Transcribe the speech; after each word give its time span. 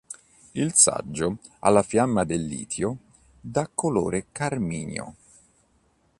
Il 0.53 0.73
saggio 0.73 1.37
alla 1.59 1.83
fiamma 1.83 2.23
del 2.23 2.43
Litio 2.43 2.97
dà 3.39 3.69
colore 3.71 4.29
carminio 4.31 5.13